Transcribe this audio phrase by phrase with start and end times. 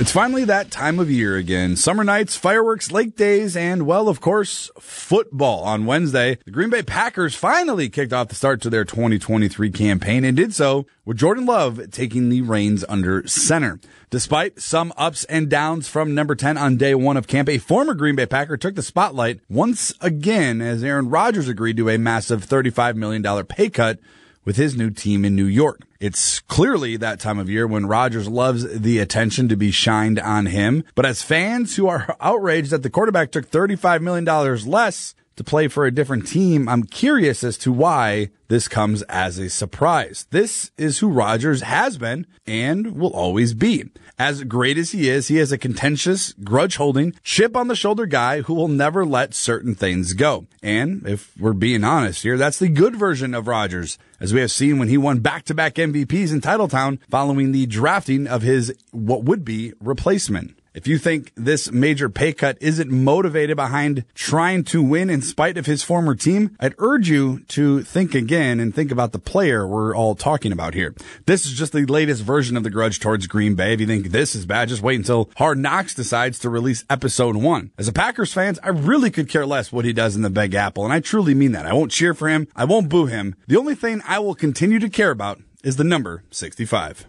[0.00, 1.76] It's finally that time of year again.
[1.76, 5.62] Summer nights, fireworks, lake days, and, well, of course, football.
[5.62, 10.24] On Wednesday, the Green Bay Packers finally kicked off the start to their 2023 campaign
[10.24, 13.78] and did so with Jordan Love taking the reins under center.
[14.10, 17.94] Despite some ups and downs from number 10 on day one of camp, a former
[17.94, 22.44] Green Bay Packer took the spotlight once again as Aaron Rodgers agreed to a massive
[22.44, 24.00] $35 million pay cut
[24.44, 25.82] with his new team in New York.
[26.02, 30.46] It's clearly that time of year when Rodgers loves the attention to be shined on
[30.46, 30.82] him.
[30.96, 34.24] But as fans who are outraged that the quarterback took $35 million
[34.66, 39.38] less to play for a different team, I'm curious as to why this comes as
[39.38, 40.26] a surprise.
[40.30, 43.90] This is who Rodgers has been and will always be.
[44.18, 48.04] As great as he is, he is a contentious, grudge holding, chip on the shoulder
[48.04, 50.46] guy who will never let certain things go.
[50.62, 54.50] And if we're being honest here, that's the good version of Rodgers, as we have
[54.50, 58.74] seen when he won back to back MVPs in Titletown following the drafting of his
[58.90, 60.58] what would be replacement.
[60.74, 65.58] If you think this major pay cut isn't motivated behind trying to win in spite
[65.58, 69.66] of his former team, I'd urge you to think again and think about the player
[69.66, 70.94] we're all talking about here.
[71.26, 73.74] This is just the latest version of the grudge towards Green Bay.
[73.74, 77.36] If you think this is bad, just wait until Hard Knocks decides to release episode
[77.36, 77.70] one.
[77.76, 80.54] As a Packers fans, I really could care less what he does in the Big
[80.54, 81.66] Apple, and I truly mean that.
[81.66, 82.48] I won't cheer for him.
[82.56, 83.34] I won't boo him.
[83.46, 87.06] The only thing I will continue to care about is the number 65.